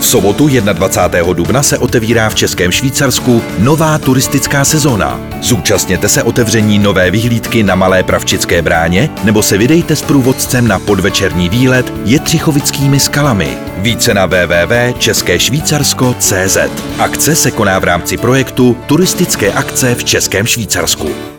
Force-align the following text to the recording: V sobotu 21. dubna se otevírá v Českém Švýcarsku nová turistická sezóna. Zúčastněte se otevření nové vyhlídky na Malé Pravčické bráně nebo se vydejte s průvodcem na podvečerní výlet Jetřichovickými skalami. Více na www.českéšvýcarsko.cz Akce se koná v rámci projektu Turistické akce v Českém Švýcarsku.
V 0.00 0.06
sobotu 0.06 0.48
21. 0.48 1.32
dubna 1.32 1.62
se 1.62 1.78
otevírá 1.78 2.28
v 2.28 2.34
Českém 2.34 2.72
Švýcarsku 2.72 3.42
nová 3.58 3.98
turistická 3.98 4.64
sezóna. 4.64 5.20
Zúčastněte 5.42 6.08
se 6.08 6.22
otevření 6.22 6.78
nové 6.78 7.10
vyhlídky 7.10 7.62
na 7.62 7.74
Malé 7.74 8.02
Pravčické 8.02 8.62
bráně 8.62 9.10
nebo 9.24 9.42
se 9.42 9.58
vydejte 9.58 9.96
s 9.96 10.02
průvodcem 10.02 10.68
na 10.68 10.78
podvečerní 10.78 11.48
výlet 11.48 11.92
Jetřichovickými 12.04 13.00
skalami. 13.00 13.58
Více 13.76 14.14
na 14.14 14.26
www.českéšvýcarsko.cz 14.26 16.58
Akce 16.98 17.36
se 17.36 17.50
koná 17.50 17.78
v 17.78 17.84
rámci 17.84 18.16
projektu 18.16 18.76
Turistické 18.86 19.52
akce 19.52 19.94
v 19.94 20.04
Českém 20.04 20.46
Švýcarsku. 20.46 21.37